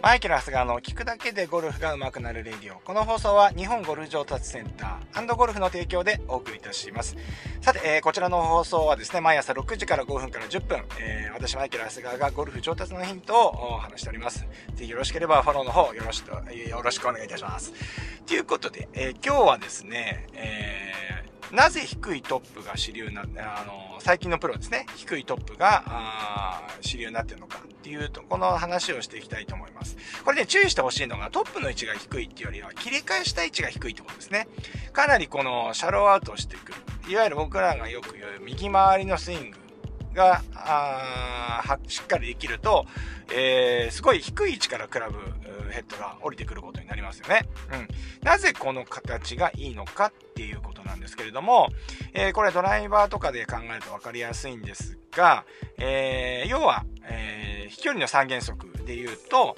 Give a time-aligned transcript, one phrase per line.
[0.00, 2.78] マイケル・ハスガーの聞くだけでゴルフが上手くなるレディオ。
[2.80, 7.16] この放送は日本ゴルフ上達センターゴルフの提供でお送りいたします。
[7.60, 14.46] さて、えー、こちらの放送はですね、毎朝6時から5分から10分、えー、私マイケル・ハスガーがゴルフ上達のヒントを話しております。
[14.74, 17.72] ぜひよろしければフォローの方よろしく、よろしくお願いいたします。
[18.24, 20.77] ということで、えー、今日はですね、えー、
[21.52, 29.96] なぜ低いトップが主流な、あの、最近のプロですね、低いトップが、あ主流になってるのかっていうと、この話をしていきたいと思います。
[30.24, 34.48] これね、注意してほしいのが、トップの位置が低いっていうよりは、切り返した位置が低いってことですね。
[34.92, 36.78] かなりこの、シャローアウトしてくる。
[37.08, 39.67] いわゆる僕らがよく言う、右回りのスイング
[40.18, 42.84] が、あしっかりできると、
[43.34, 45.16] えー、すごい低い位置からクラブ
[45.70, 47.48] ヘッドが降りてくることになりますよね。
[47.72, 47.88] うん。
[48.22, 51.68] なぜこの形がいいのかっていうことなんですけれども、
[52.14, 55.44] えー、これドライバーとかで考えると分かりやすいんですが、
[55.78, 59.56] えー、要は、えー、飛距離の三原則で言うと、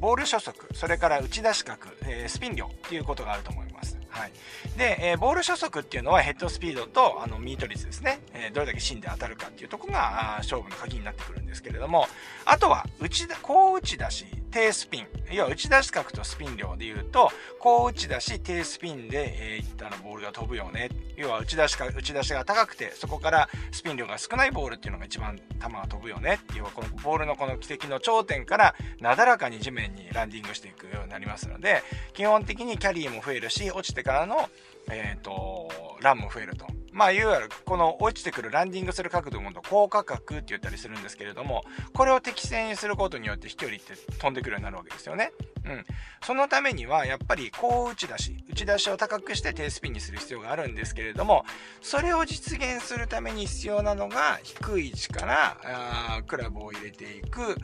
[0.00, 3.98] ボール初速、それから打ち出し角、えスピン量っていうことがあると思います。
[4.08, 4.32] はい。
[4.76, 12.06] で、えー、ボール初速っていうのはヘッドスピードとあのミート率ですね、えー、どれだけ芯で当たるかっていうとこが勝負の鍵になってくるんですけれども、
[12.46, 20.90] あとは打ちだ、高打ち出し、低スピン、要は打ち出し角とスピン量で言うと、高打ち出し、低スピンで、えー、いったらボールが飛ぶよね。
[21.16, 26.40] 要は打ち出しか、打ち出しが高くて、そこからスピン量が少ないボールっていうのが一番球が飛ぶよね。
[26.56, 31.82] 要はこのボールのこの軌跡の頂点からなだらかに地面にランディングしていくようになりますので、
[32.14, 34.48] 基本的にキャリーも増えるし、落ちてからの、
[34.90, 36.66] えっ、ー、と、ランも増えると。
[36.92, 45.32] まあ、いわゆるこの落ちてくるランディングする角度のこと高価格って言ったりするんですけれども、これを適正にすることによって飛距離って飛んでくるようになるわけですよね。
[45.64, 45.84] うん。
[46.22, 51.44] そのためには、やっぱり高打ち出し、打ち出しを高くして低スピンにする必要があるんですけれども、
[51.80, 57.56] それを実現するために必要なのが、低い位置からあクラブを入れていく、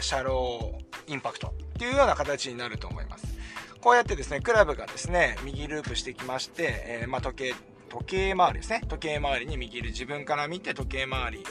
[0.00, 3.26] シャローインパクトっていうような形になると思います。
[3.80, 7.54] こうやってですね、クラブがですね、右ループしてきまして、えー、まあ、時計
[7.88, 11.44] 時計回りですね時計回りに右自分から見て時計回り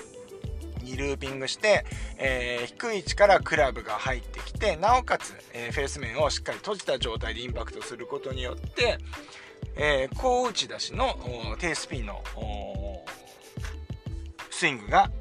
[0.83, 1.85] にルーピングして、
[2.17, 8.99] えー、低い位置からクラブが入ってきてなおかつ、えー、フェース面をしっかり閉じた状態でインパクトすることによって、
[9.75, 11.17] えー、高打ち出しの
[11.59, 12.21] 低スピンの
[14.51, 15.11] スイングが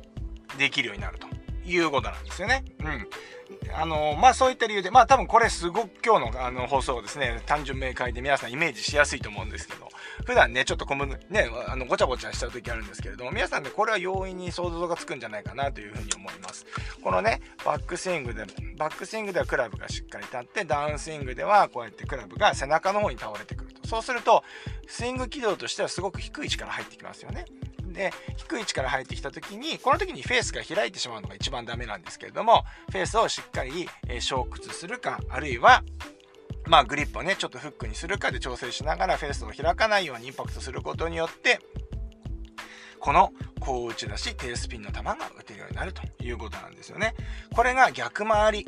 [0.59, 1.27] できるようになると
[1.67, 2.65] いうことなんですよね。
[2.81, 3.09] うん
[3.77, 9.89] あのまあそういった理由で、まあ多分これすごく今日のあの放送ですね、単純明快で皆さんイメージしやすいと思うんですけど、
[10.25, 16.67] 普段ね、ちょっとこむ、ね、あの、ごちゃごちゃしちゃう時あるんですけれども、皆さんね、これは容易に想像がつくんじゃないかなというふうに思います。
[17.03, 18.45] このね、バックスイングで、
[18.77, 23.87] バックスイングではクラブがしっかり立って、ダウンスイングではこうやってクラブが背中の方に倒れてくると。
[23.89, 24.45] そうすると、
[24.87, 27.45] スイング軌道としてはすごく低い位置から入ってきますよね。
[27.95, 35.83] で低い位置から入ってきた時にこの時にフェースが開いてしまうのが一番ダメなんですけれどもフェースをしっかり、えー、昇屈するかあるいは
[36.67, 41.61] まあグリップをね、ちょっとフックにするかで調整しながらフェースを開かないようにインパクトすることによって、
[42.99, 47.15] この高打ち出し低スピンの球が打てるようになるということなんですよね。
[47.55, 48.67] これが逆回り。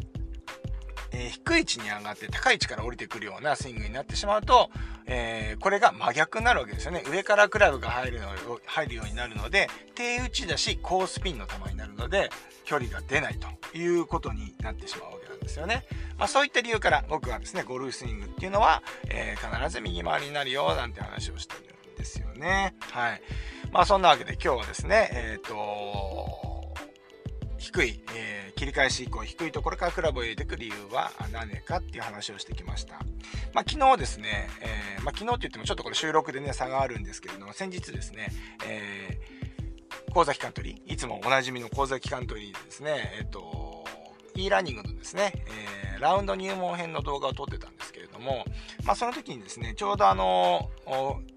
[1.13, 4.71] えー、低い位置に上がって高い位置から降りてくるようなスイングになってしまうと、
[5.07, 7.03] えー、これが真逆になるわけですよね。
[7.11, 8.29] 上からクラブが入るの
[8.67, 12.31] 入るようになるので、低打ち出し高スピンの球になるので、
[12.65, 15.85] 距離が出ないということになってしまうわけなんですよね。
[16.19, 22.75] まあ、そういった理由から僕はですね、ゴルフスイングっていうのは、えー、必ず右回りになるよ、なんて話をしてるんですよね。
[22.81, 23.23] はい。
[23.71, 26.46] まあ、そんなわけで今日はですね、えっ、と、
[27.59, 32.95] 低い、えー、切り返し以降低いところからクラブを入れていく理由は何かっていう話をしてきました。
[33.55, 38.29] まあ、昨日ですね、えー、まあ、昨日って言ってもちょっとこれ収録でね、差があるんですけれども、先日ですね、
[38.67, 43.85] えー、神崎カントリー、いつもおなじみの神崎カントリーですね、えっ、と、
[44.35, 48.45] e ラーニングのですね、えーラウンド入門編の動画を撮ってたんですけれども、
[48.85, 51.36] まあ、その時にですね、ちょうどあの、2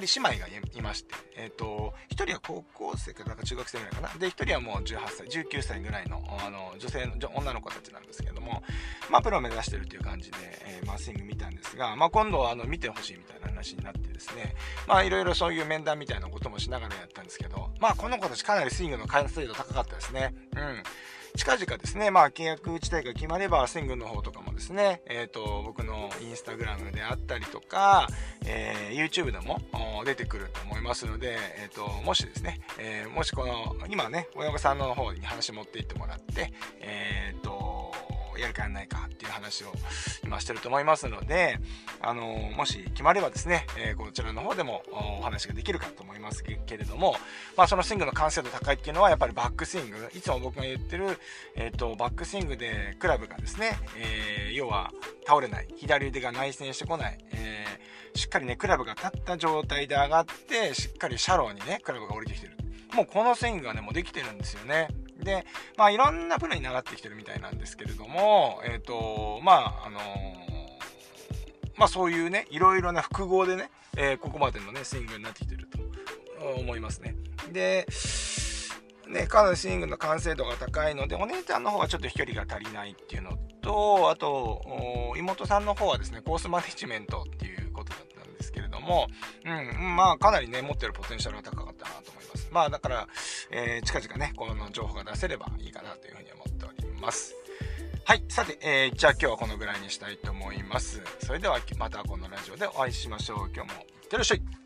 [0.00, 4.08] 人姉妹がいまして、えっ、ー、と、1人は高校生かなんか中学生ぐらいかな。
[4.18, 8.62] で、1人はもう18歳、19歳ぐらいのあの女性の女の子たちなんですけども、
[9.10, 14.54] まあ、プロを目指してるという感じで、えー、まあ、スイング見たんですが、まあ、今度はあの見てほしいみたいな話になってですね、
[14.86, 20.34] まあ、いろいろそういう面談みたいなこともしながらやったんですけど、まあ、この子たちかなりスイングの完成度高かったですね。
[20.56, 20.82] うん。
[21.36, 28.06] 近々ですね、まあ、契約自体が決まれば、千軍の方とかもですね、えっ、ー、と、僕のインスタグラムであったりとか、
[28.44, 29.60] えー、YouTube でも
[30.04, 37.71] 出てくると思いますので、えっ、ー、と、もしですね、えもしこの、今ね、親御さんの方に話持っていってもらって、えっ、と、
[38.42, 39.72] やるかやらないかっていう話を
[40.24, 41.58] 今してると思いますので、
[42.00, 44.82] あのもし決まればですね、えー、こちらの方でも
[45.18, 47.16] お話ができるかと思いますけれども、
[47.56, 51.18] まあ、そのスイングの完成度高いっていうのはやっぱりバックスイングいつも僕が言ってる、
[51.54, 54.92] えーと、バックスイングでクラブがですね、えー、要は
[55.26, 62.56] 倒れない左腕が内旋してこない、えー、しっかりねクラブが立った状態で上がってしっかりシャローにねクラブが降りてきてる。
[62.94, 64.88] もうこのスイングがねもうできてるんですよね。
[65.22, 65.46] で
[65.76, 69.98] まあいろんなプロに流ってきてるみたいなんですけれどもえっ、ー、とまああの
[71.76, 75.78] まあそういうね、いろいろな複合でね、えー、ここまでのね、スイングになってきてると
[76.56, 77.16] 思いますね。
[77.50, 77.86] で、
[79.08, 89.08] ね、かなりスイングの完成度が高いので、お姉ちゃんの方はちょっと飛距離が足りないっていうのと、あと、妹さんの方はですね、コースマネジメントっていうことだったんですけれども、
[89.44, 92.21] うん、まあ、かなりね、持ってるポテンシャルが高かったなと思います。
[92.52, 93.08] まあ、だから、
[93.50, 97.34] えー、近々ね、この情報が出せればいいかなというふうに思っております。
[98.04, 98.24] はい。
[98.28, 101.00] さて、えー、じゃあ今日はこのぐらいにしたいと思います。
[101.20, 103.38] それではまたこのラジオでお会いしましょう。
[103.54, 104.61] 今日もいってらっしゃい。